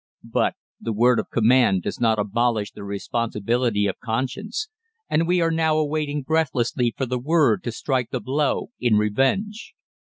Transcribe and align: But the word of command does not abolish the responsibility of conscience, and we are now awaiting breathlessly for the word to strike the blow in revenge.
But 0.23 0.55
the 0.79 0.93
word 0.93 1.19
of 1.19 1.29
command 1.29 1.83
does 1.83 1.99
not 1.99 2.17
abolish 2.17 2.71
the 2.71 2.83
responsibility 2.83 3.85
of 3.85 3.99
conscience, 3.99 4.67
and 5.07 5.27
we 5.27 5.41
are 5.41 5.51
now 5.51 5.77
awaiting 5.77 6.23
breathlessly 6.23 6.91
for 6.97 7.05
the 7.05 7.19
word 7.19 7.63
to 7.65 7.71
strike 7.71 8.09
the 8.09 8.19
blow 8.19 8.71
in 8.79 8.95
revenge. 8.97 9.75